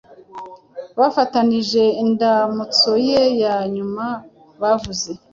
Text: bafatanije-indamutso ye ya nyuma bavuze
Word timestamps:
bafatanije-indamutso 0.99 2.91
ye 3.07 3.21
ya 3.41 3.55
nyuma 3.73 4.05
bavuze 4.61 5.11